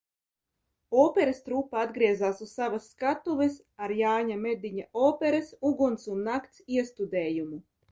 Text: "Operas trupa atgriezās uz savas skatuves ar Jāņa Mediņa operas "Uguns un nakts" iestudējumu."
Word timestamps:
"Operas 1.01 1.41
trupa 1.49 1.83
atgriezās 1.87 2.41
uz 2.45 2.53
savas 2.61 2.87
skatuves 2.95 3.59
ar 3.89 3.95
Jāņa 4.01 4.39
Mediņa 4.47 4.89
operas 5.11 5.55
"Uguns 5.73 6.11
un 6.17 6.27
nakts" 6.33 6.67
iestudējumu." 6.79 7.65